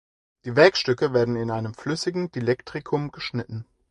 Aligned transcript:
Die 0.45 0.55
Werkstücke 0.55 1.13
werden 1.13 1.35
in 1.35 1.51
einem 1.51 1.75
flüssigen 1.75 2.31
Dielektrikum 2.31 3.11
geschnitten. 3.11 3.65